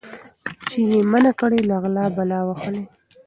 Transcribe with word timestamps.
چي 0.67 0.79
یې 0.91 0.99
منع 1.11 1.31
کړي 1.39 1.61
له 1.69 1.75
غلا 1.83 2.05
بلا 2.15 2.39
وهلی 2.45 2.83